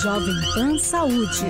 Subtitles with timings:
[0.00, 1.44] Jovem Pan Saúde.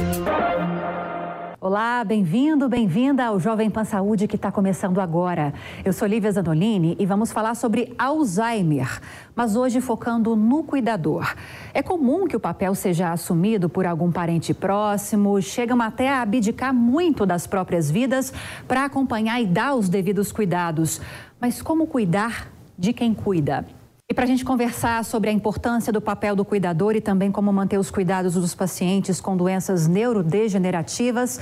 [1.60, 5.52] Olá, bem-vindo, bem-vinda ao Jovem Pan Saúde que está começando agora.
[5.84, 8.98] Eu sou Lívia Zanolini e vamos falar sobre Alzheimer,
[9.36, 11.34] mas hoje focando no cuidador.
[11.74, 16.72] É comum que o papel seja assumido por algum parente próximo, chegam até a abdicar
[16.72, 18.32] muito das próprias vidas
[18.66, 20.98] para acompanhar e dar os devidos cuidados.
[21.38, 22.48] Mas como cuidar
[22.78, 23.66] de quem cuida?
[24.06, 27.50] E para a gente conversar sobre a importância do papel do cuidador e também como
[27.50, 31.40] manter os cuidados dos pacientes com doenças neurodegenerativas,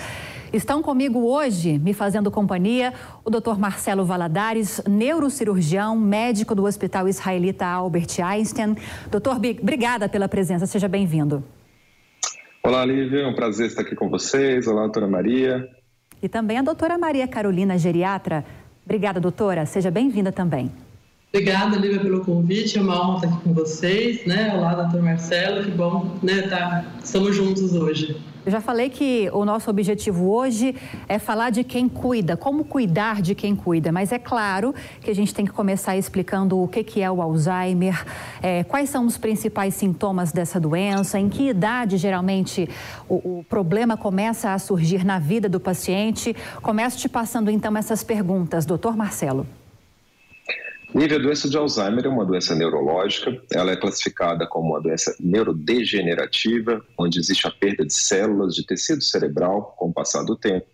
[0.52, 2.94] estão comigo hoje, me fazendo companhia,
[3.24, 3.58] o Dr.
[3.58, 8.76] Marcelo Valadares, neurocirurgião, médico do Hospital Israelita Albert Einstein.
[9.10, 11.42] Doutor, obrigada pela presença, seja bem-vindo.
[12.62, 14.68] Olá, Lívia, é um prazer estar aqui com vocês.
[14.68, 15.68] Olá, doutora Maria.
[16.22, 18.44] E também a doutora Maria Carolina, geriatra.
[18.84, 20.70] Obrigada, doutora, seja bem-vinda também.
[21.34, 22.76] Obrigada, Lívia, pelo convite.
[22.76, 24.54] É uma honra estar aqui com vocês, né?
[24.54, 26.42] Olá, doutor Marcelo, que bom, né?
[26.42, 28.20] Tá, estamos juntos hoje.
[28.44, 30.74] Eu já falei que o nosso objetivo hoje
[31.08, 35.14] é falar de quem cuida, como cuidar de quem cuida, mas é claro que a
[35.14, 38.04] gente tem que começar explicando o que, que é o Alzheimer,
[38.42, 42.68] é, quais são os principais sintomas dessa doença, em que idade geralmente
[43.08, 46.36] o, o problema começa a surgir na vida do paciente.
[46.60, 49.46] Começo te passando então essas perguntas, doutor Marcelo.
[50.94, 55.16] Nível, a doença de Alzheimer é uma doença neurológica, ela é classificada como uma doença
[55.18, 60.66] neurodegenerativa, onde existe a perda de células de tecido cerebral com o passar do tempo.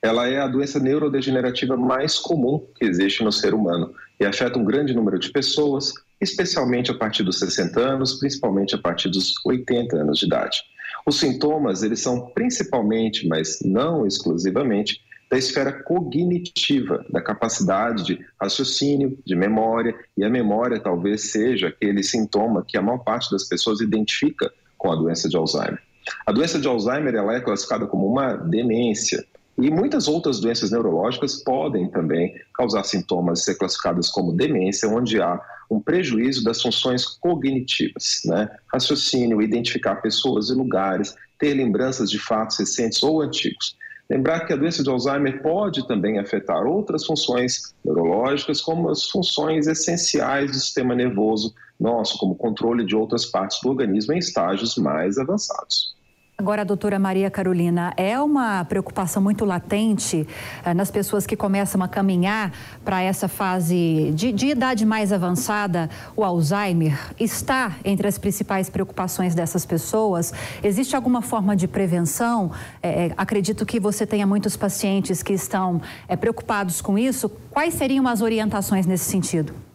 [0.00, 4.64] Ela é a doença neurodegenerativa mais comum que existe no ser humano e afeta um
[4.64, 9.96] grande número de pessoas, especialmente a partir dos 60 anos, principalmente a partir dos 80
[9.96, 10.62] anos de idade.
[11.04, 15.00] Os sintomas, eles são principalmente, mas não exclusivamente,
[15.30, 22.02] da esfera cognitiva, da capacidade de raciocínio, de memória, e a memória talvez seja aquele
[22.02, 25.80] sintoma que a maior parte das pessoas identifica com a doença de Alzheimer.
[26.26, 29.24] A doença de Alzheimer ela é classificada como uma demência,
[29.58, 35.20] e muitas outras doenças neurológicas podem também causar sintomas e ser classificadas como demência, onde
[35.20, 38.48] há um prejuízo das funções cognitivas, né?
[38.72, 43.76] Raciocínio, identificar pessoas e lugares, ter lembranças de fatos recentes ou antigos.
[44.10, 49.66] Lembrar que a doença de Alzheimer pode também afetar outras funções neurológicas, como as funções
[49.66, 55.18] essenciais do sistema nervoso nosso, como controle de outras partes do organismo em estágios mais
[55.18, 55.97] avançados.
[56.40, 60.24] Agora, doutora Maria Carolina, é uma preocupação muito latente
[60.64, 62.52] eh, nas pessoas que começam a caminhar
[62.84, 69.34] para essa fase de, de, idade mais avançada, o Alzheimer está entre as principais preocupações
[69.34, 70.32] dessas pessoas.
[70.62, 72.52] Existe alguma forma de prevenção?
[72.80, 75.82] É, acredito que você tenha muitos pacientes que estão
[76.20, 77.28] preocupados com isso.
[77.50, 79.67] Quais seriam as orientações nesse sentido?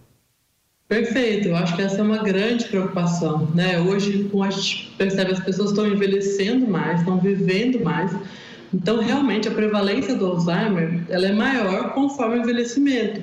[0.93, 3.79] Perfeito, eu acho que essa é uma grande preocupação, né?
[3.79, 8.15] Hoje, como a gente percebe, as pessoas estão envelhecendo mais, estão vivendo mais,
[8.71, 13.21] então realmente a prevalência do Alzheimer ela é maior conforme o envelhecimento.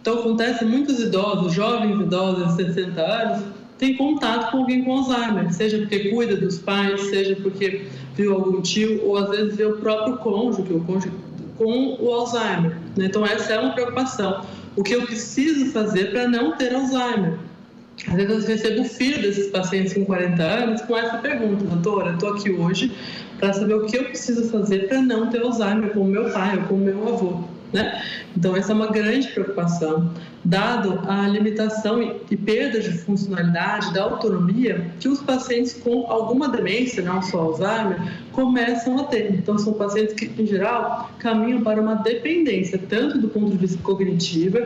[0.00, 3.44] Então acontece muitos idosos, jovens idosos de 60 anos,
[3.78, 8.62] têm contato com alguém com Alzheimer, seja porque cuida dos pais, seja porque viu algum
[8.62, 11.10] tio, ou às vezes vê o próprio cônjuge, o cônjuge
[11.56, 12.76] com o Alzheimer.
[12.96, 13.06] Né?
[13.06, 14.40] Então essa é uma preocupação
[14.78, 17.36] o que eu preciso fazer para não ter Alzheimer.
[18.06, 22.34] Às vezes eu recebo filho desses pacientes com 40 anos com essa pergunta, doutora, estou
[22.34, 22.92] aqui hoje
[23.40, 26.62] para saber o que eu preciso fazer para não ter Alzheimer como meu pai ou
[26.66, 27.42] como meu avô.
[27.72, 28.02] Né?
[28.36, 30.10] Então, essa é uma grande preocupação,
[30.44, 37.02] dado a limitação e perda de funcionalidade, da autonomia que os pacientes com alguma demência,
[37.02, 38.00] não só Alzheimer,
[38.32, 39.34] começam a ter.
[39.34, 43.78] Então, são pacientes que, em geral, caminham para uma dependência, tanto do ponto de vista
[43.82, 44.58] cognitivo,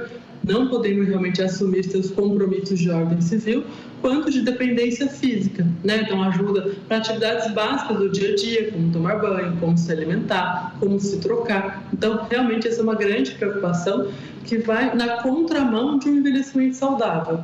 [0.45, 3.65] não podendo realmente assumir seus compromissos de ordem civil,
[4.01, 6.03] quanto de dependência física, né?
[6.03, 10.75] Então ajuda para atividades básicas do dia a dia, como tomar banho, como se alimentar,
[10.81, 11.85] como se trocar.
[11.93, 14.09] Então, realmente essa é uma grande preocupação
[14.45, 17.41] que vai na contramão de um envelhecimento saudável.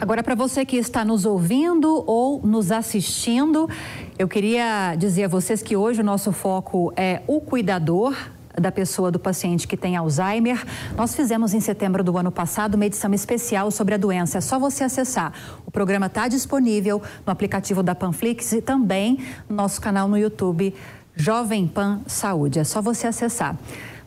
[0.00, 3.68] Agora, para você que está nos ouvindo ou nos assistindo,
[4.16, 8.16] eu queria dizer a vocês que hoje o nosso foco é o cuidador,
[8.60, 10.64] da pessoa do paciente que tem Alzheimer.
[10.96, 14.38] Nós fizemos em setembro do ano passado uma edição especial sobre a doença.
[14.38, 15.32] É só você acessar.
[15.66, 19.18] O programa está disponível no aplicativo da Panflix e também
[19.48, 20.74] no nosso canal no YouTube
[21.14, 22.58] Jovem Pan Saúde.
[22.58, 23.56] É só você acessar.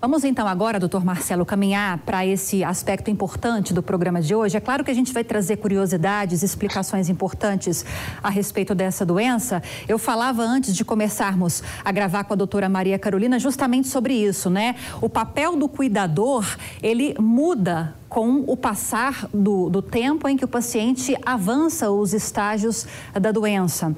[0.02, 4.58] Vamos então agora, doutor Marcelo, caminhar para esse aspecto importante do programa de hoje.
[4.58, 7.86] É claro que a gente vai trazer curiosidades, explicações importantes
[8.24, 9.62] a respeito dessa doença.
[9.88, 14.50] Eu falava antes de começarmos a gravar com a doutora Maria Carolina justamente sobre isso,
[14.50, 14.74] né?
[15.00, 16.48] O papel do cuidador,
[16.82, 22.88] ele muda com o passar do, do tempo em que o paciente avança os estágios
[23.14, 23.96] da doença.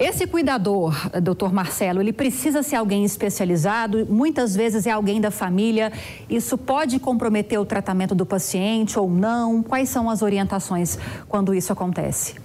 [0.00, 5.92] Esse cuidador, doutor Marcelo, ele precisa ser alguém especializado, muitas vezes é alguém da família.
[6.26, 9.62] Isso pode comprometer o tratamento do paciente ou não?
[9.62, 10.96] Quais são as orientações
[11.28, 12.36] quando isso acontece?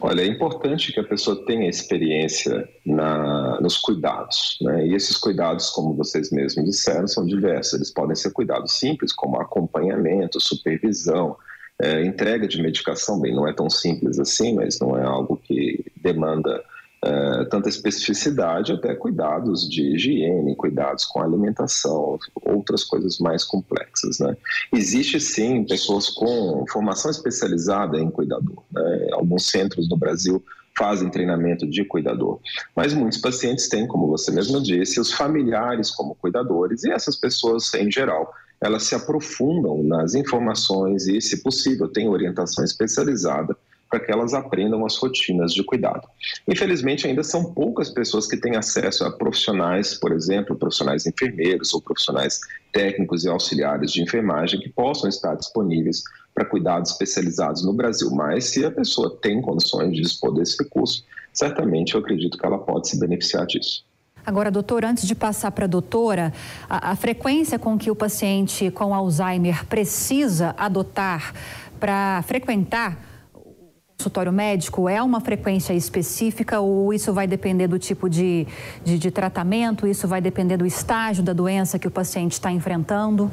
[0.00, 4.86] Olha, é importante que a pessoa tenha experiência na, nos cuidados, né?
[4.86, 7.72] E esses cuidados, como vocês mesmos disseram, são diversos.
[7.72, 11.36] Eles podem ser cuidados simples, como acompanhamento, supervisão,
[11.80, 15.84] é, entrega de medicação, bem, não é tão simples assim, mas não é algo que
[15.96, 16.62] demanda
[17.04, 24.18] é, tanta especificidade, até cuidados de higiene, cuidados com alimentação, outras coisas mais complexas.
[24.20, 24.36] Né?
[24.72, 28.62] Existe sim pessoas com formação especializada em cuidador.
[28.72, 29.08] Né?
[29.12, 30.42] Alguns centros no Brasil
[30.76, 32.40] fazem treinamento de cuidador.
[32.74, 37.72] Mas muitos pacientes têm, como você mesmo disse, os familiares como cuidadores e essas pessoas,
[37.74, 38.32] em geral,
[38.64, 43.54] elas se aprofundam nas informações e, se possível, têm orientação especializada
[43.90, 46.08] para que elas aprendam as rotinas de cuidado.
[46.48, 51.82] Infelizmente, ainda são poucas pessoas que têm acesso a profissionais, por exemplo, profissionais enfermeiros ou
[51.82, 52.40] profissionais
[52.72, 56.02] técnicos e auxiliares de enfermagem que possam estar disponíveis
[56.34, 58.10] para cuidados especializados no Brasil.
[58.10, 62.58] Mas se a pessoa tem condições de dispor desse recurso, certamente eu acredito que ela
[62.58, 63.84] pode se beneficiar disso.
[64.26, 66.32] Agora, doutor, antes de passar para a doutora,
[66.68, 71.34] a, frequência com que o paciente com Alzheimer precisa adotar
[71.78, 72.96] para frequentar
[73.34, 73.54] o
[73.98, 78.46] consultório médico é uma frequência específica ou isso vai depender do tipo de,
[78.82, 83.30] de, de tratamento, isso vai depender do estágio da doença que o paciente está enfrentando?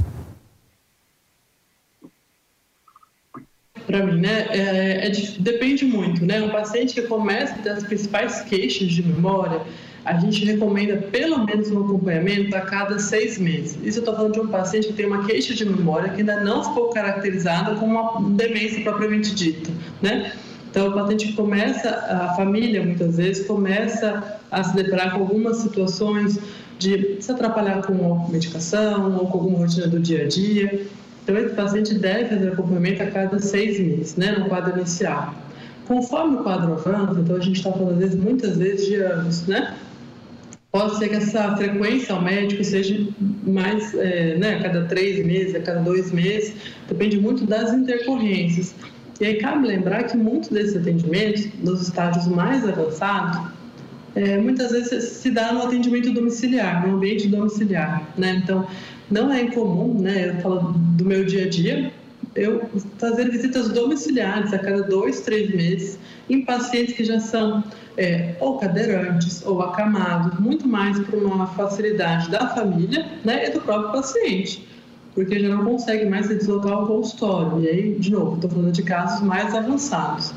[3.86, 6.42] Para mim, né, é, é, depende muito, né?
[6.42, 9.62] Um paciente que começa a ter as principais queixas de memória,
[10.04, 13.78] a gente recomenda pelo menos um acompanhamento a cada seis meses.
[13.84, 16.40] Isso eu estou falando de um paciente que tem uma queixa de memória que ainda
[16.40, 19.72] não ficou caracterizada como uma demência propriamente dita,
[20.02, 20.32] né?
[20.72, 26.40] Então, o paciente começa, a família muitas vezes começa a se deparar com algumas situações
[26.80, 30.88] de se atrapalhar com medicação ou com alguma rotina do dia a dia.
[31.24, 35.36] Então, esse paciente deve fazer acompanhamento a cada seis meses, né, no quadro inicial.
[35.88, 39.46] Conforme o quadro avança, então a gente está falando, às vezes, muitas vezes de anos,
[39.48, 39.76] né?
[40.72, 43.06] Pode ser que essa frequência ao médico seja
[43.44, 46.54] mais, é, né, a cada três meses, a cada dois meses,
[46.88, 48.74] depende muito das intercorrências.
[49.20, 53.52] E aí cabe lembrar que muitos desses atendimentos, nos estágios mais avançados,
[54.16, 58.42] é, muitas vezes se dá no atendimento domiciliar, no ambiente domiciliar, né?
[58.44, 58.66] Então,
[59.10, 60.30] não é incomum, né?
[60.30, 61.92] Eu falo do meu dia a dia,
[62.36, 62.62] eu
[62.98, 67.64] fazer visitas domiciliares a cada dois, três meses em pacientes que já são
[67.98, 73.62] é, ou cadeirantes ou acamados, muito mais por uma facilidade da família né, e do
[73.62, 74.68] próprio paciente,
[75.14, 77.64] porque já não consegue mais se deslocar ao consultório.
[77.64, 80.34] E aí, de novo, estou falando de casos mais avançados.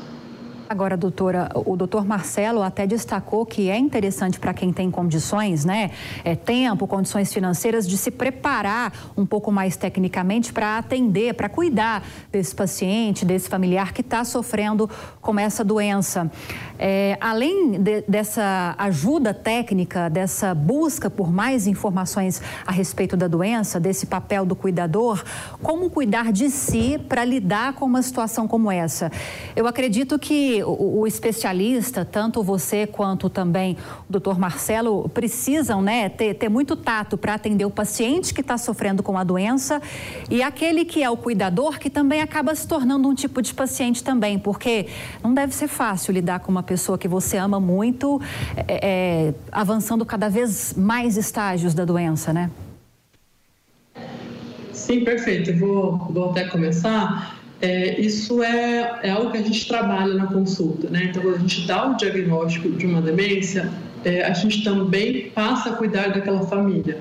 [0.67, 5.91] Agora, doutora, o doutor Marcelo até destacou que é interessante para quem tem condições, né?
[6.23, 12.03] É, tempo, condições financeiras, de se preparar um pouco mais tecnicamente para atender, para cuidar
[12.31, 14.89] desse paciente, desse familiar que está sofrendo
[15.21, 16.31] com essa doença.
[16.79, 23.79] É, além de, dessa ajuda técnica, dessa busca por mais informações a respeito da doença,
[23.79, 25.23] desse papel do cuidador,
[25.61, 29.11] como cuidar de si para lidar com uma situação como essa?
[29.55, 36.09] Eu acredito que o, o, especialista, tanto você quanto também o doutor Marcelo, precisam né,
[36.09, 39.81] ter, ter muito tato para atender o paciente que está sofrendo com a doença
[40.29, 44.03] e aquele que é o cuidador, que também acaba se tornando um tipo de paciente
[44.03, 44.87] também, porque
[45.23, 48.21] não deve ser fácil lidar com uma pessoa que você ama muito,
[48.55, 52.49] é, é, avançando cada vez mais estágios da doença, né?
[54.71, 55.57] Sim, perfeito.
[55.57, 57.44] vou, vou até começar.
[57.61, 61.05] É, isso é, é algo que a gente trabalha na consulta, né?
[61.09, 63.71] Então, quando a gente dá o diagnóstico de uma demência,
[64.03, 66.97] é, a gente também passa a cuidar daquela família.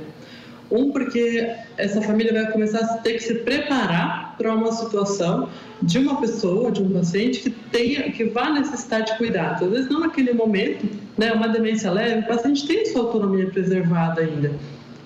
[0.70, 5.48] Um, porque essa família vai começar a ter que se preparar para uma situação
[5.82, 9.66] de uma pessoa, de um paciente que tenha, que vá necessitar de cuidado.
[9.66, 11.32] Às vezes não naquele momento, né?
[11.32, 14.52] Uma demência leve, o paciente tem sua autonomia preservada ainda,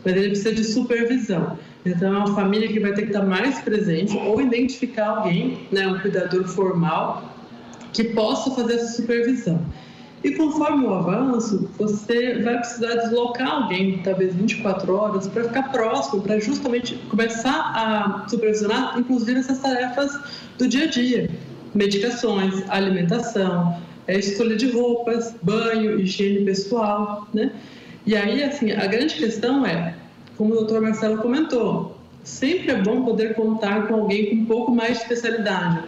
[0.05, 1.59] mas ele precisa de supervisão.
[1.85, 5.87] Então, é uma família que vai ter que estar mais presente ou identificar alguém, né,
[5.87, 7.35] um cuidador formal,
[7.93, 9.61] que possa fazer essa supervisão.
[10.23, 16.23] E conforme o avanço, você vai precisar deslocar alguém, talvez 24 horas, para ficar próximo,
[16.23, 20.19] para justamente começar a supervisionar, inclusive, essas tarefas
[20.59, 21.31] do dia a dia:
[21.73, 27.52] medicações, alimentação, é, escolha de roupas, banho, higiene pessoal, né?
[28.09, 29.95] E aí, assim, a grande questão é,
[30.38, 34.75] como o doutor Marcelo comentou, sempre é bom poder contar com alguém com um pouco
[34.75, 35.85] mais de especialidade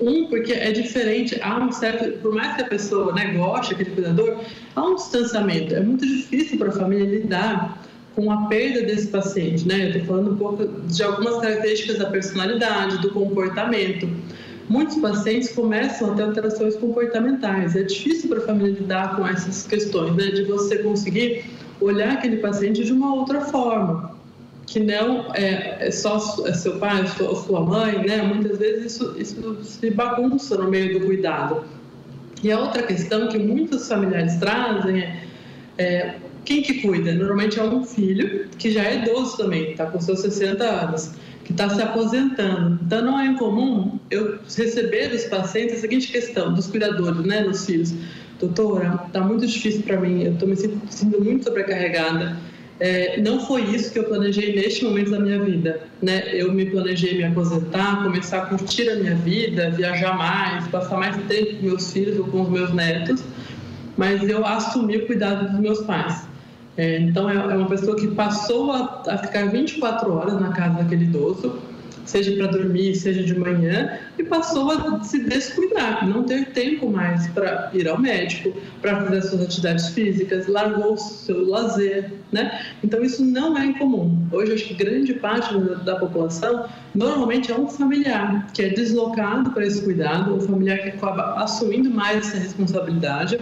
[0.00, 3.90] um, porque é diferente, há um certo, por mais que a pessoa né, goste, aquele
[3.90, 4.38] cuidador,
[4.74, 5.74] há um distanciamento.
[5.74, 7.82] É muito difícil para a família lidar
[8.14, 9.84] com a perda desse paciente, né?
[9.84, 14.08] Eu estou falando um pouco de algumas características da personalidade, do comportamento.
[14.68, 17.74] Muitos pacientes começam a ter alterações comportamentais.
[17.74, 20.26] É difícil para a família lidar com essas questões, né?
[20.26, 21.44] De você conseguir
[21.80, 24.16] olhar aquele paciente de uma outra forma
[24.66, 28.22] que não é, é só é seu pai, sua, sua mãe, né?
[28.22, 31.64] Muitas vezes isso, isso se bagunça no meio do cuidado.
[32.42, 35.22] E a outra questão que muitos familiares trazem é,
[35.78, 37.12] é quem que cuida?
[37.14, 41.10] Normalmente é um filho que já é idoso também, está com seus 60 anos,
[41.48, 42.78] que está se aposentando.
[42.84, 47.64] Então não é incomum eu receber dos pacientes a seguinte questão, dos cuidadores, né, dos
[47.64, 47.94] filhos.
[48.38, 52.36] Doutora, está muito difícil para mim, eu estou me sentindo muito sobrecarregada
[52.80, 55.80] é, não foi isso que eu planejei neste momento da minha vida.
[56.00, 56.22] Né?
[56.32, 61.16] Eu me planejei me aposentar, começar a curtir a minha vida, viajar mais, passar mais
[61.24, 63.22] tempo com meus filhos ou com os meus netos,
[63.96, 66.27] mas eu assumi o cuidado dos meus pais.
[66.78, 70.78] É, então, é, é uma pessoa que passou a, a ficar 24 horas na casa
[70.78, 71.58] daquele idoso,
[72.04, 77.26] seja para dormir, seja de manhã, e passou a se descuidar, não ter tempo mais
[77.28, 82.60] para ir ao médico, para fazer as suas atividades físicas, largou o seu lazer, né?
[82.82, 84.16] Então isso não é incomum.
[84.30, 85.52] Hoje acho que grande parte
[85.84, 90.90] da população normalmente é um familiar que é deslocado para esse cuidado, um familiar que
[90.90, 93.38] acaba assumindo mais essa responsabilidade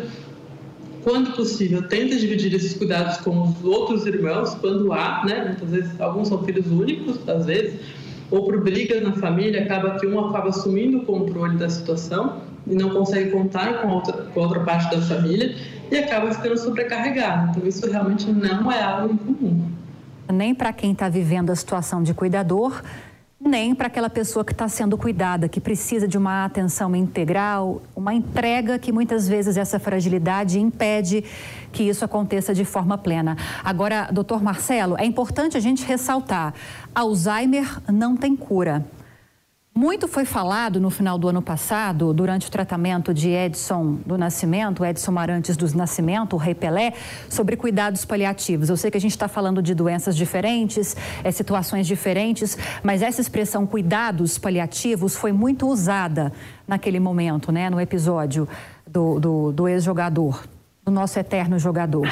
[1.06, 5.44] quando possível, tenta dividir esses cuidados com os outros irmãos, quando há, né?
[5.44, 7.78] Muitas vezes, alguns são filhos únicos, às vezes,
[8.28, 12.74] ou por brigas na família, acaba que um acaba assumindo o controle da situação e
[12.74, 15.54] não consegue contar com a outra, com outra parte da família
[15.92, 17.52] e acaba ficando sobrecarregado.
[17.52, 19.64] Então, isso realmente não é algo incomum.
[20.32, 22.82] Nem para quem está vivendo a situação de cuidador,
[23.46, 28.12] nem para aquela pessoa que está sendo cuidada, que precisa de uma atenção integral, uma
[28.12, 31.24] entrega que muitas vezes essa fragilidade impede
[31.72, 33.36] que isso aconteça de forma plena.
[33.62, 36.54] Agora, doutor Marcelo, é importante a gente ressaltar:
[36.94, 38.84] Alzheimer não tem cura.
[39.76, 44.82] Muito foi falado no final do ano passado, durante o tratamento de Edson do Nascimento,
[44.82, 46.94] Edson Marantes do Nascimento, o Rei Pelé,
[47.28, 48.70] sobre cuidados paliativos.
[48.70, 53.20] Eu sei que a gente está falando de doenças diferentes, é, situações diferentes, mas essa
[53.20, 56.32] expressão cuidados paliativos foi muito usada
[56.66, 58.48] naquele momento, né, no episódio
[58.86, 60.42] do, do, do ex-jogador,
[60.86, 62.08] do nosso eterno jogador.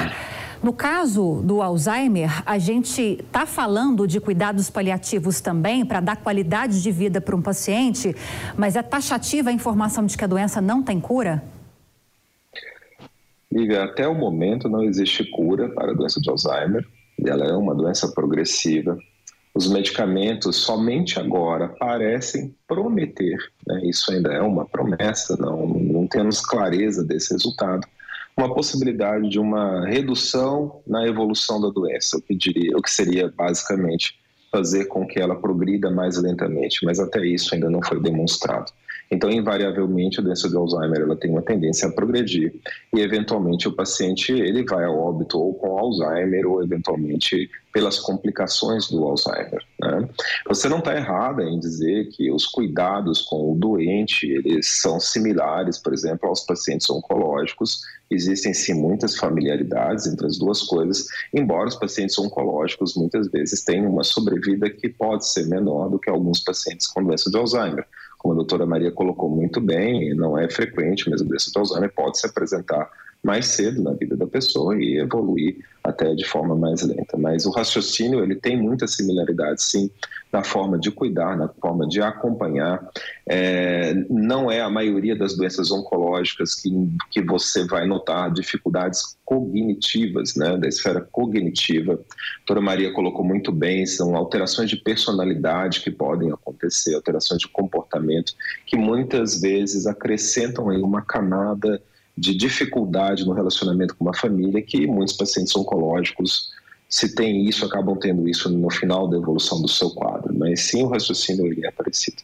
[0.63, 6.81] No caso do Alzheimer, a gente está falando de cuidados paliativos também para dar qualidade
[6.81, 8.15] de vida para um paciente,
[8.57, 11.43] mas é taxativa a informação de que a doença não tem cura?
[13.51, 16.85] Lívia, até o momento não existe cura para a doença de Alzheimer.
[17.25, 18.97] Ela é uma doença progressiva.
[19.53, 23.79] Os medicamentos somente agora parecem prometer, né?
[23.85, 27.87] isso ainda é uma promessa, não, não temos clareza desse resultado
[28.37, 33.31] uma possibilidade de uma redução na evolução da doença, o que, diria, o que seria
[33.35, 34.19] basicamente
[34.51, 38.71] fazer com que ela progrida mais lentamente, mas até isso ainda não foi demonstrado.
[39.09, 42.53] Então, invariavelmente, a doença de Alzheimer ela tem uma tendência a progredir
[42.93, 48.89] e, eventualmente, o paciente ele vai ao óbito ou com Alzheimer ou, eventualmente, pelas complicações
[48.89, 49.61] do Alzheimer.
[49.79, 50.09] Né?
[50.47, 55.77] Você não está errada em dizer que os cuidados com o doente eles são similares,
[55.77, 57.81] por exemplo, aos pacientes oncológicos.
[58.09, 63.91] Existem sim muitas familiaridades entre as duas coisas, embora os pacientes oncológicos muitas vezes tenham
[63.91, 67.85] uma sobrevida que pode ser menor do que alguns pacientes com doença de Alzheimer
[68.25, 71.93] como a doutora Maria colocou muito bem, não é frequente, mas a doença de Alzheimer
[71.93, 72.89] pode se apresentar
[73.23, 77.17] mais cedo na vida da pessoa e evoluir até de forma mais lenta.
[77.17, 79.89] Mas o raciocínio ele tem muita similaridade, sim,
[80.31, 82.87] na forma de cuidar, na forma de acompanhar.
[83.27, 86.69] É, não é a maioria das doenças oncológicas que,
[87.11, 91.93] que você vai notar dificuldades cognitivas, né, da esfera cognitiva.
[91.93, 91.97] A
[92.39, 98.33] doutora Maria colocou muito bem, são alterações de personalidade que podem acontecer, alterações de comportamento,
[98.65, 101.81] que muitas vezes acrescentam aí uma camada
[102.17, 106.53] de dificuldade no relacionamento com uma família que muitos pacientes oncológicos
[106.87, 110.33] se tem isso, acabam tendo isso no final da evolução do seu quadro.
[110.37, 112.17] Mas sim, o raciocínio é parecido.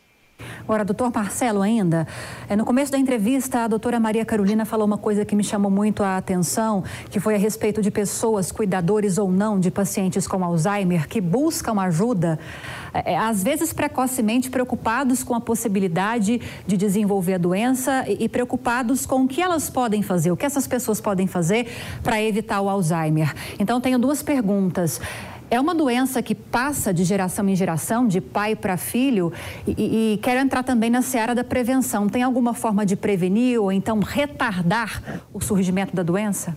[0.63, 2.07] Agora, doutor Marcelo, ainda,
[2.47, 5.71] é, no começo da entrevista, a doutora Maria Carolina falou uma coisa que me chamou
[5.71, 10.43] muito a atenção, que foi a respeito de pessoas, cuidadores ou não, de pacientes com
[10.43, 12.39] Alzheimer, que buscam ajuda,
[12.93, 19.23] é, às vezes precocemente preocupados com a possibilidade de desenvolver a doença e preocupados com
[19.23, 21.67] o que elas podem fazer, o que essas pessoas podem fazer
[22.03, 23.33] para evitar o Alzheimer.
[23.59, 24.99] Então, tenho duas perguntas.
[25.51, 29.33] É uma doença que passa de geração em geração, de pai para filho,
[29.67, 32.07] e, e quero entrar também na seara da prevenção.
[32.07, 36.55] Tem alguma forma de prevenir ou então retardar o surgimento da doença?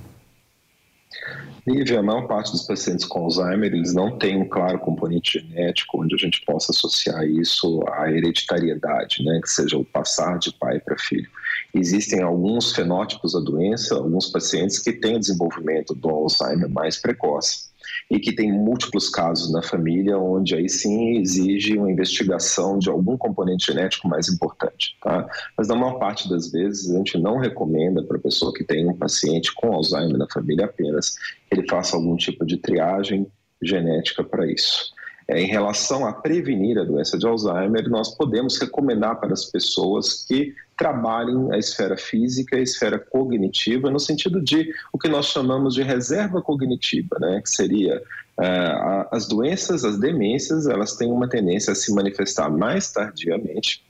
[1.66, 6.00] Lívia, a maior parte dos pacientes com Alzheimer, eles não têm um claro componente genético
[6.00, 10.78] onde a gente possa associar isso à hereditariedade, né, que seja o passar de pai
[10.78, 11.28] para filho.
[11.74, 17.73] Existem alguns fenótipos da doença, alguns pacientes que têm desenvolvimento do Alzheimer mais precoce
[18.10, 23.16] e que tem múltiplos casos na família, onde aí sim exige uma investigação de algum
[23.16, 24.96] componente genético mais importante.
[25.02, 25.28] Tá?
[25.56, 28.88] Mas na maior parte das vezes a gente não recomenda para a pessoa que tem
[28.88, 31.14] um paciente com Alzheimer na família apenas
[31.48, 33.26] que ele faça algum tipo de triagem
[33.62, 34.93] genética para isso.
[35.26, 40.24] É, em relação a prevenir a doença de Alzheimer, nós podemos recomendar para as pessoas
[40.24, 45.74] que trabalhem a esfera física a esfera cognitiva, no sentido de o que nós chamamos
[45.74, 47.40] de reserva cognitiva, né?
[47.40, 48.02] que seria
[48.38, 53.82] uh, as doenças, as demências, elas têm uma tendência a se manifestar mais tardiamente,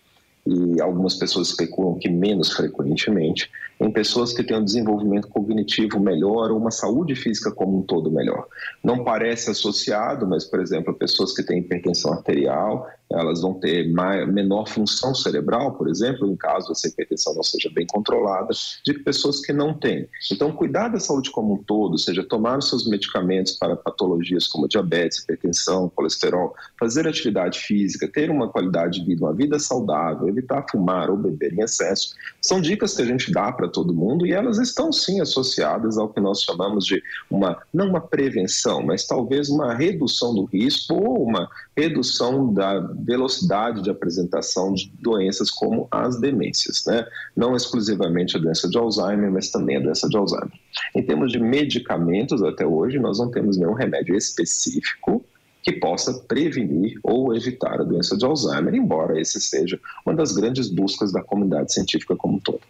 [0.46, 3.50] e algumas pessoas especulam que menos frequentemente,
[3.84, 8.10] em pessoas que têm um desenvolvimento cognitivo melhor ou uma saúde física como um todo
[8.10, 8.46] melhor.
[8.82, 14.26] Não parece associado, mas, por exemplo, pessoas que têm hipertensão arterial, elas vão ter maior,
[14.26, 18.48] menor função cerebral, por exemplo, em caso essa hipertensão não seja bem controlada,
[18.84, 20.08] de pessoas que não têm.
[20.32, 24.66] Então, cuidar da saúde como um todo, seja tomar os seus medicamentos para patologias como
[24.66, 30.64] diabetes, hipertensão, colesterol, fazer atividade física, ter uma qualidade de vida, uma vida saudável, evitar
[30.70, 34.32] fumar ou beber em excesso, são dicas que a gente dá para todo mundo e
[34.32, 39.48] elas estão sim associadas ao que nós chamamos de uma, não uma prevenção, mas talvez
[39.50, 46.20] uma redução do risco ou uma redução da velocidade de apresentação de doenças como as
[46.20, 47.04] demências, né?
[47.36, 50.52] Não exclusivamente a doença de Alzheimer, mas também a doença de Alzheimer.
[50.94, 55.24] Em termos de medicamentos, até hoje, nós não temos nenhum remédio específico
[55.64, 60.68] que possa prevenir ou evitar a doença de Alzheimer, embora esse seja uma das grandes
[60.68, 62.61] buscas da comunidade científica como um todo.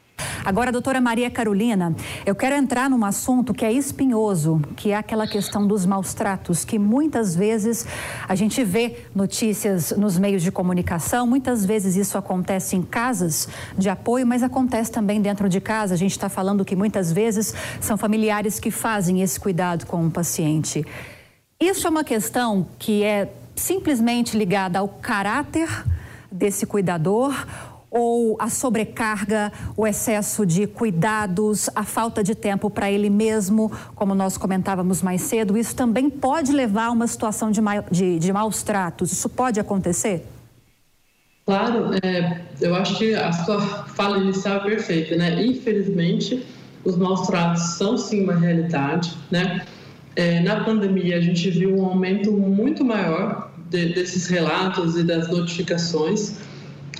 [0.44, 5.26] Agora, doutora Maria Carolina, eu quero entrar num assunto que é espinhoso, que é aquela
[5.26, 7.84] questão dos maus tratos, que muitas vezes
[8.28, 13.88] a gente vê notícias nos meios de comunicação, muitas vezes isso acontece em casas de
[13.88, 15.94] apoio, mas acontece também dentro de casa.
[15.94, 20.10] A gente está falando que muitas vezes são familiares que fazem esse cuidado com o
[20.10, 20.84] paciente.
[21.60, 25.68] Isso é uma questão que é simplesmente ligada ao caráter
[26.30, 27.46] desse cuidador
[27.90, 34.16] ou a sobrecarga, o excesso de cuidados, a falta de tempo para ele mesmo, como
[34.16, 37.60] nós comentávamos mais cedo, isso também pode levar a uma situação de,
[37.92, 39.12] de, de maus tratos.
[39.12, 40.26] Isso pode acontecer?
[41.46, 45.44] Claro, é, eu acho que a sua fala inicial é perfeita, né?
[45.46, 46.44] Infelizmente,
[46.82, 49.64] os maus tratos são sim uma realidade, né?
[50.16, 55.28] É, na pandemia, a gente viu um aumento muito maior de, desses relatos e das
[55.28, 56.38] notificações.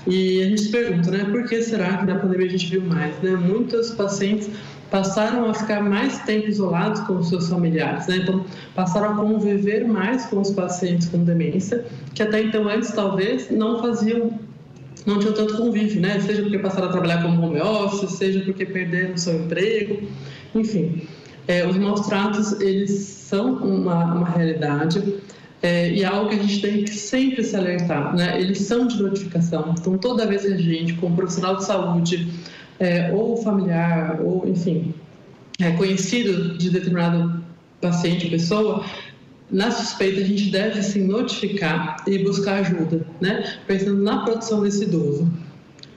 [0.07, 2.81] E a gente se pergunta, né, por que será que na pandemia a gente viu
[2.81, 3.15] mais?
[3.23, 3.31] Né?
[3.31, 4.49] Muitos pacientes
[4.91, 8.17] passaram a ficar mais tempo isolados com os seus familiares, né?
[8.17, 13.49] Então, passaram a conviver mais com os pacientes com demência, que até então antes talvez
[13.49, 14.39] não faziam
[15.05, 16.19] não tinham tanto convívio, né?
[16.19, 20.07] Seja porque passaram a trabalhar como home office, seja porque perderam seu emprego,
[20.53, 21.07] enfim.
[21.47, 25.01] É, os maus tratos, eles são uma, uma realidade
[25.61, 28.39] é, e é algo que a gente tem que sempre se alertar, né?
[28.39, 29.73] Eles são de notificação.
[29.77, 32.27] Então, toda vez que a gente, como profissional de saúde,
[32.79, 34.93] é, ou familiar, ou, enfim,
[35.59, 37.43] é conhecido de determinado
[37.81, 38.85] paciente, pessoa,
[39.49, 43.57] na suspeita, a gente deve sim notificar e buscar ajuda, né?
[43.65, 45.31] Pensando na proteção desse idoso.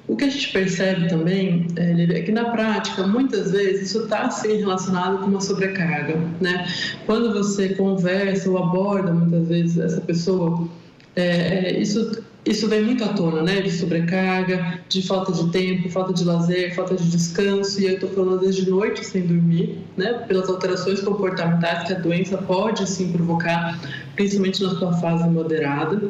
[0.08, 4.56] O que a gente percebe também é que na prática, muitas vezes, isso está assim
[4.56, 6.66] relacionado com uma sobrecarga, né?
[7.04, 10.66] Quando você conversa ou aborda muitas vezes essa pessoa,
[11.14, 13.60] é, isso isso vem muito à tona, né?
[13.60, 17.78] De sobrecarga, de falta de tempo, falta de lazer, falta de descanso.
[17.78, 20.14] E eu estou falando desde noite sem dormir, né?
[20.26, 23.78] Pelas alterações comportamentais que a doença pode sim provocar,
[24.16, 26.00] principalmente na sua fase moderada.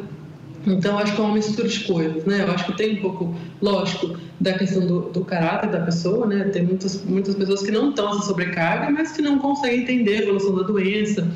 [0.73, 2.43] Então, acho que é uma mistura de coisas, né?
[2.43, 6.45] Eu acho que tem um pouco, lógico, da questão do, do caráter da pessoa, né?
[6.45, 10.23] Tem muitas, muitas pessoas que não estão essa sobrecarga, mas que não conseguem entender a
[10.23, 11.27] evolução da doença.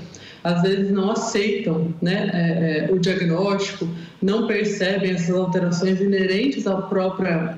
[0.45, 3.89] às vezes não aceitam né, é, é, o diagnóstico,
[4.21, 7.57] não percebem essas alterações inerentes à própria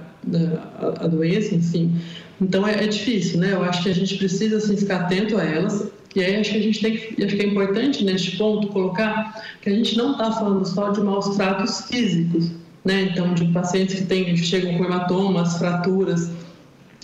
[0.79, 1.95] a, a doença, enfim.
[2.41, 3.53] Então é, é, difícil, né?
[3.53, 5.89] Eu acho que a gente precisa assim, ficar atento a elas.
[6.15, 9.43] E aí acho que a gente tem que, acho que é importante neste ponto colocar
[9.61, 12.51] que a gente não está falando só de maus tratos físicos,
[12.85, 13.09] né?
[13.11, 16.31] Então de pacientes que, tem, que chegam com hematomas, fraturas,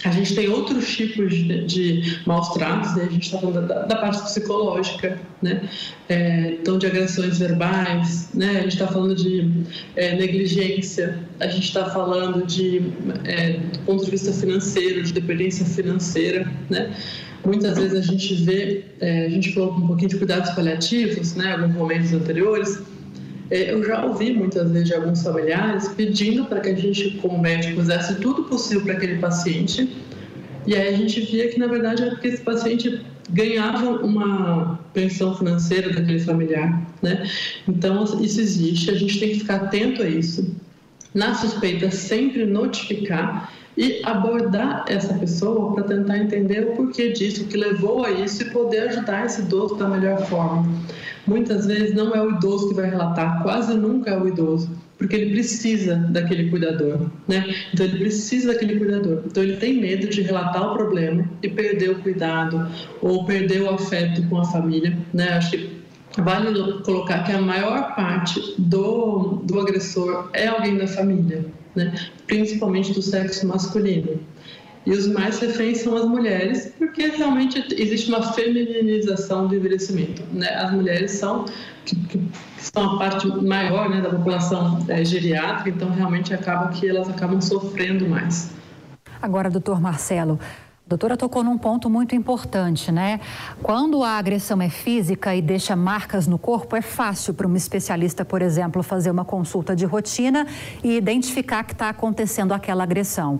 [0.04, 3.04] a gente tem outros tipos de, de maus tratos, né?
[3.04, 5.68] a gente está falando da, da, parte psicológica, né?
[6.08, 8.58] É, então, de agressões verbais, né?
[8.58, 9.64] a gente está falando de
[9.96, 12.82] é, negligência, a gente está falando de,
[13.24, 16.96] é, do ponto de vista financeiro, de dependência financeira, né?
[17.44, 21.52] Muitas vezes a gente vê, é, a gente falou um pouquinho de cuidados paliativos, né?
[21.52, 22.82] Alguns momentos anteriores,
[23.50, 27.38] é, eu já ouvi muitas vezes de alguns familiares pedindo para que a gente, como
[27.38, 29.90] médico, fizesse tudo possível para aquele paciente.
[30.66, 33.00] E aí a gente via que, na verdade, é porque esse paciente
[33.30, 37.28] ganhava uma pensão financeira daquele familiar, né?
[37.66, 40.54] Então, isso existe, a gente tem que ficar atento a isso.
[41.14, 47.46] Na suspeita, sempre notificar e abordar essa pessoa para tentar entender o porquê disso, o
[47.46, 50.66] que levou a isso e poder ajudar esse idoso da melhor forma
[51.26, 55.16] muitas vezes não é o idoso que vai relatar, quase nunca é o idoso, porque
[55.16, 57.54] ele precisa daquele cuidador, né?
[57.72, 59.22] Então ele precisa daquele cuidador.
[59.26, 62.68] Então ele tem medo de relatar o problema e perder o cuidado
[63.00, 65.30] ou perder o afeto com a família, né?
[65.34, 65.80] Acho que
[66.18, 71.94] vale colocar que a maior parte do, do agressor é alguém da família, né?
[72.26, 74.20] Principalmente do sexo masculino.
[74.86, 80.22] E os mais reféns são as mulheres, porque realmente existe uma femininização do envelhecimento.
[80.32, 80.48] Né?
[80.54, 81.44] As mulheres são,
[81.84, 82.20] que, que
[82.56, 87.40] são a parte maior né, da população é, geriátrica, então realmente acaba que elas acabam
[87.42, 88.52] sofrendo mais.
[89.20, 90.40] Agora, doutor Marcelo,
[90.90, 93.20] doutora tocou num ponto muito importante, né?
[93.62, 98.24] Quando a agressão é física e deixa marcas no corpo, é fácil para um especialista,
[98.24, 100.48] por exemplo, fazer uma consulta de rotina
[100.82, 103.38] e identificar que está acontecendo aquela agressão.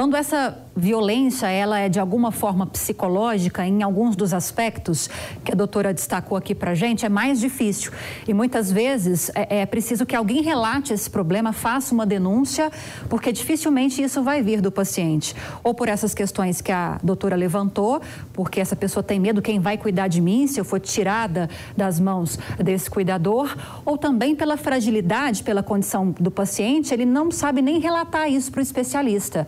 [0.00, 5.10] Quando essa violência ela é de alguma forma psicológica, em alguns dos aspectos
[5.44, 7.92] que a doutora destacou aqui para gente, é mais difícil.
[8.26, 12.70] E muitas vezes é, é, preciso que alguém relate esse problema, faça uma denúncia,
[13.10, 15.36] porque dificilmente isso vai vir do paciente.
[15.62, 18.00] Ou por essas questões que a doutora levantou,
[18.32, 22.00] porque essa pessoa tem medo, quem vai cuidar de mim se eu for tirada das
[22.00, 27.78] mãos desse cuidador, ou também pela fragilidade, pela condição do paciente, ele não sabe nem
[27.78, 29.46] relatar isso para o especialista.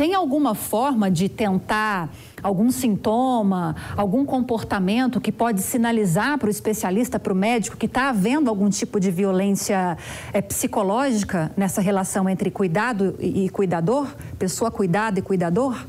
[0.00, 2.08] Tem alguma forma de tentar
[2.42, 8.08] algum sintoma, algum comportamento que pode sinalizar para o especialista, para o médico, que está
[8.08, 9.98] havendo algum tipo de violência
[10.32, 14.10] é, psicológica nessa relação entre cuidado e, e cuidador?
[14.38, 15.84] Pessoa cuidada e cuidador?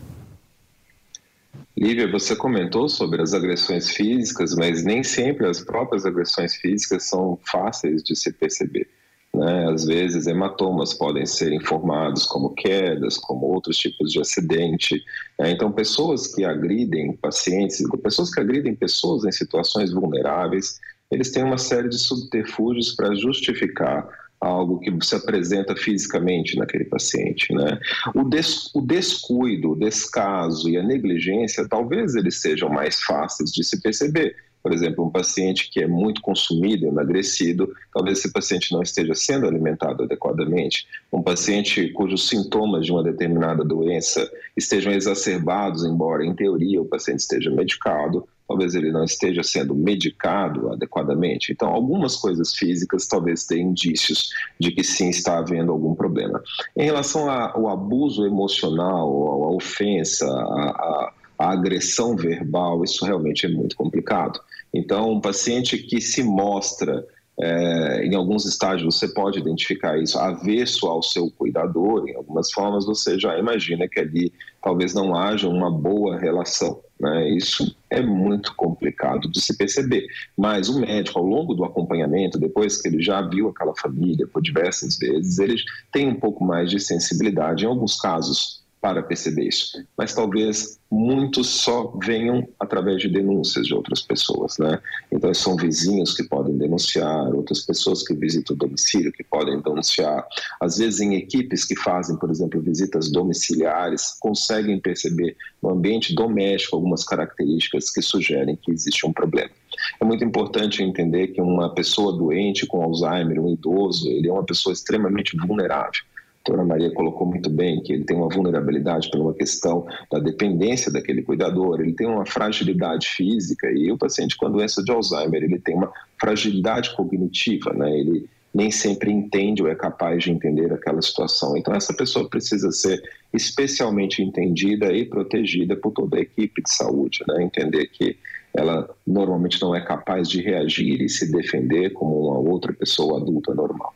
[1.78, 7.40] Lívia, você comentou sobre as agressões físicas, mas nem sempre as próprias agressões físicas são
[7.50, 8.90] fáceis de se perceber.
[9.34, 9.70] Né?
[9.72, 15.02] Às vezes, hematomas podem ser informados como quedas, como outros tipos de acidente.
[15.40, 15.52] Né?
[15.52, 21.58] Então, pessoas que agridem pacientes, pessoas que agridem pessoas em situações vulneráveis, eles têm uma
[21.58, 24.08] série de subterfúgios para justificar
[24.40, 27.80] algo que se apresenta fisicamente naquele paciente, né?
[28.16, 33.64] O, des, o descuido, o descaso e a negligência, talvez eles sejam mais fáceis de
[33.64, 38.82] se perceber, por exemplo, um paciente que é muito consumido, emagrecido, talvez esse paciente não
[38.82, 40.88] esteja sendo alimentado adequadamente.
[41.12, 47.20] Um paciente cujos sintomas de uma determinada doença estejam exacerbados, embora em teoria o paciente
[47.20, 51.52] esteja medicado, talvez ele não esteja sendo medicado adequadamente.
[51.54, 56.44] Então, algumas coisas físicas talvez tenham indícios de que sim está havendo algum problema.
[56.76, 59.08] Em relação ao abuso emocional,
[59.44, 64.40] a ofensa, a, a a agressão verbal, isso realmente é muito complicado.
[64.74, 67.06] Então, um paciente que se mostra
[67.40, 72.86] é, em alguns estágios você pode identificar isso avesso ao seu cuidador, em algumas formas
[72.86, 76.82] você já imagina que ali talvez não haja uma boa relação.
[77.00, 77.30] Né?
[77.32, 80.06] Isso é muito complicado de se perceber.
[80.38, 84.42] Mas o médico, ao longo do acompanhamento, depois que ele já viu aquela família por
[84.42, 85.56] diversas vezes, ele
[85.92, 87.66] tem um pouco mais de sensibilidade.
[87.66, 89.86] Em alguns casos, para perceber isso.
[89.96, 94.80] Mas talvez muitos só venham através de denúncias de outras pessoas, né?
[95.12, 100.26] Então são vizinhos que podem denunciar, outras pessoas que visitam o domicílio que podem denunciar.
[100.60, 106.76] Às vezes em equipes que fazem, por exemplo, visitas domiciliares, conseguem perceber no ambiente doméstico
[106.76, 109.52] algumas características que sugerem que existe um problema.
[110.00, 114.44] É muito importante entender que uma pessoa doente com Alzheimer, um idoso, ele é uma
[114.44, 116.02] pessoa extremamente vulnerável
[116.44, 120.92] doutora Maria colocou muito bem que ele tem uma vulnerabilidade por uma questão da dependência
[120.92, 125.44] daquele cuidador, ele tem uma fragilidade física e o paciente com a doença de Alzheimer,
[125.44, 127.98] ele tem uma fragilidade cognitiva, né?
[127.98, 131.56] Ele nem sempre entende ou é capaz de entender aquela situação.
[131.56, 133.02] Então essa pessoa precisa ser
[133.32, 137.44] especialmente entendida e protegida por toda a equipe de saúde, né?
[137.44, 138.18] Entender que
[138.54, 143.54] ela normalmente não é capaz de reagir e se defender como uma outra pessoa adulta
[143.54, 143.94] normal.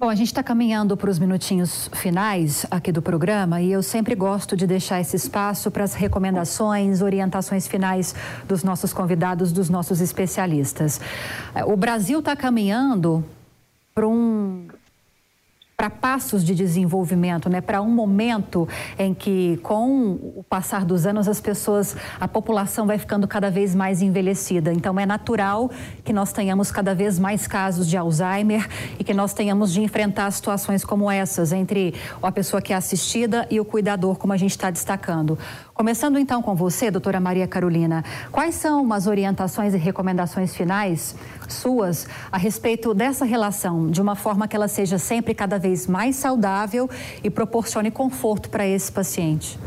[0.00, 4.14] Bom, a gente está caminhando para os minutinhos finais aqui do programa e eu sempre
[4.14, 8.14] gosto de deixar esse espaço para as recomendações, orientações finais
[8.46, 11.00] dos nossos convidados, dos nossos especialistas.
[11.66, 13.24] O Brasil está caminhando
[13.92, 14.67] para um
[15.78, 17.60] para passos de desenvolvimento, né?
[17.60, 22.98] para um momento em que, com o passar dos anos, as pessoas, a população vai
[22.98, 24.72] ficando cada vez mais envelhecida.
[24.72, 25.70] Então, é natural
[26.04, 30.28] que nós tenhamos cada vez mais casos de Alzheimer e que nós tenhamos de enfrentar
[30.32, 34.50] situações como essas, entre a pessoa que é assistida e o cuidador, como a gente
[34.50, 35.38] está destacando.
[35.72, 41.14] Começando então com você, doutora Maria Carolina, quais são as orientações e recomendações finais
[41.48, 46.16] suas a respeito dessa relação, de uma forma que ela seja sempre cada vez mais
[46.16, 46.88] saudável
[47.22, 49.58] e proporcione conforto para esse paciente?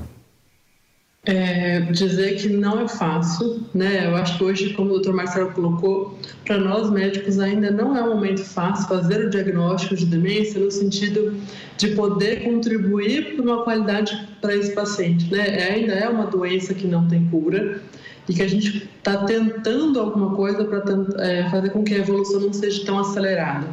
[1.23, 4.07] É, dizer que não é fácil, né?
[4.07, 8.01] Eu acho que hoje, como o doutor Marcelo colocou, para nós médicos ainda não é
[8.01, 11.37] um momento fácil fazer o diagnóstico de demência no sentido
[11.77, 15.47] de poder contribuir para uma qualidade para esse paciente, né?
[15.47, 17.79] É, ainda é uma doença que não tem cura
[18.27, 20.83] e que a gente está tentando alguma coisa para
[21.23, 23.67] é, fazer com que a evolução não seja tão acelerada.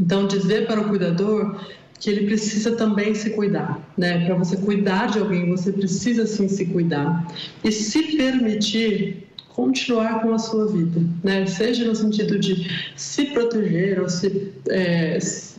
[0.00, 1.60] Então, dizer para o cuidador
[1.98, 4.24] que ele precisa também se cuidar, né?
[4.24, 7.26] Para você cuidar de alguém, você precisa sim se cuidar
[7.64, 11.44] e se permitir continuar com a sua vida, né?
[11.46, 15.18] Seja no sentido de se proteger ou se é,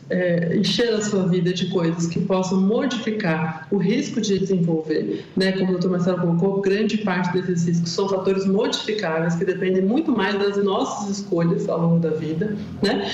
[0.10, 5.52] é, encher a sua vida de coisas que possam modificar o risco de desenvolver, né?
[5.52, 10.12] Como o doutor Marcelo colocou, grande parte desses riscos são fatores modificáveis que dependem muito
[10.12, 13.12] mais das nossas escolhas ao longo da vida, né?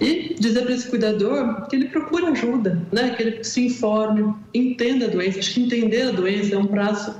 [0.00, 3.10] E dizer para esse cuidador que ele procure ajuda, né?
[3.10, 5.40] Que ele se informe, entenda a doença.
[5.40, 7.14] Acho que entender a doença é um prazo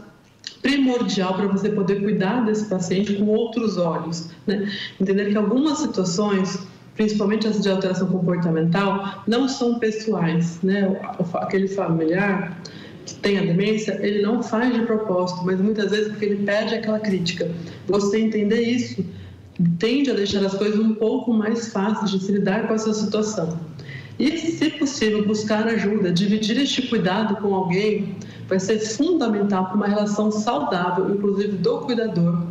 [0.62, 4.70] primordial para você poder cuidar desse paciente com outros olhos, né?
[5.00, 10.98] Entender que algumas situações principalmente as de alteração comportamental, não são pessoais, né?
[11.34, 12.60] Aquele familiar
[13.04, 16.74] que tem a demência, ele não faz de propósito, mas muitas vezes porque ele pede
[16.74, 17.48] aquela crítica.
[17.86, 19.04] Você entender isso
[19.78, 23.58] tende a deixar as coisas um pouco mais fáceis de se lidar com essa situação.
[24.18, 28.16] E, se possível, buscar ajuda, dividir este cuidado com alguém
[28.48, 32.46] vai ser fundamental para uma relação saudável, inclusive do cuidador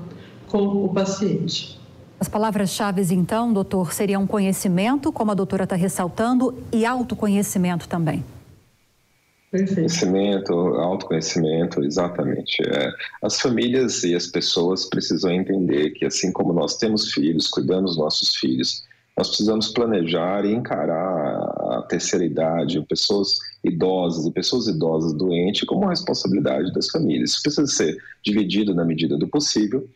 [0.47, 1.79] com o paciente.
[2.19, 8.23] As palavras-chave, então, doutor, seriam conhecimento, como a doutora está ressaltando, e autoconhecimento também.
[9.51, 12.62] Conhecimento, autoconhecimento, exatamente.
[12.62, 12.91] É,
[13.23, 17.99] as famílias e as pessoas precisam entender que, assim como nós temos filhos, cuidamos dos
[17.99, 18.84] nossos filhos,
[19.17, 21.38] nós precisamos planejar e encarar
[21.71, 27.32] a terceira idade, pessoas idosas e pessoas idosas doentes como responsabilidade das famílias.
[27.32, 29.88] Isso precisa ser dividido na medida do possível.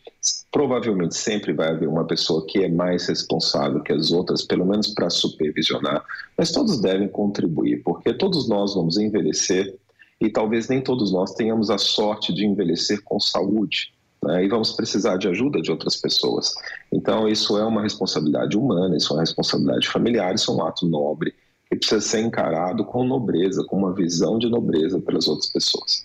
[0.52, 4.88] Provavelmente sempre vai haver uma pessoa que é mais responsável que as outras, pelo menos
[4.88, 6.04] para supervisionar,
[6.38, 9.78] mas todos devem contribuir, porque todos nós vamos envelhecer
[10.20, 14.74] e talvez nem todos nós tenhamos a sorte de envelhecer com saúde né, e vamos
[14.74, 16.54] precisar de ajuda de outras pessoas.
[16.92, 20.86] Então, isso é uma responsabilidade humana, isso é uma responsabilidade familiar, isso é um ato
[20.86, 21.34] nobre
[21.70, 26.04] que precisa ser encarado com nobreza, com uma visão de nobreza pelas outras pessoas.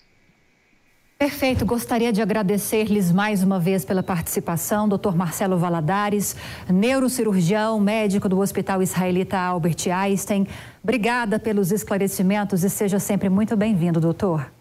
[1.17, 5.15] Perfeito, gostaria de agradecer-lhes mais uma vez pela participação, Dr.
[5.15, 6.35] Marcelo Valadares,
[6.69, 10.45] neurocirurgião, médico do Hospital Israelita Albert Einstein.
[10.83, 14.51] Obrigada pelos esclarecimentos e seja sempre muito bem-vindo, doutor.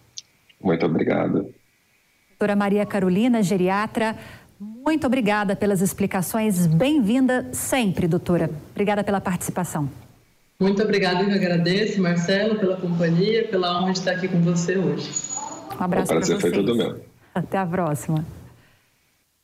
[0.63, 1.53] Muito obrigado.
[2.31, 4.17] Doutora Maria Carolina, geriatra,
[4.59, 6.67] muito obrigada pelas explicações.
[6.67, 8.49] Bem-vinda sempre, doutora.
[8.71, 9.91] Obrigada pela participação.
[10.59, 15.11] Muito obrigada, eu agradeço, Marcelo, pela companhia, pela honra de estar aqui com você hoje.
[15.79, 16.41] Um abraço para vocês.
[16.41, 17.01] foi todo meu.
[17.35, 18.25] Até a próxima.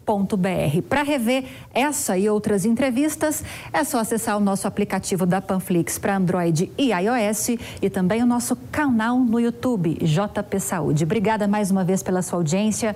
[0.81, 6.15] para rever essa e outras entrevistas, é só acessar o nosso aplicativo da Panflix para
[6.15, 7.49] Android e iOS
[7.81, 11.03] e também o nosso canal no YouTube, JP Saúde.
[11.03, 12.95] Obrigada mais uma vez pela sua audiência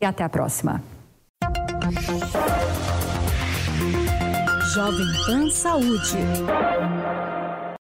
[0.00, 0.82] e até a próxima.
[4.74, 6.18] Jovem Pan Saúde.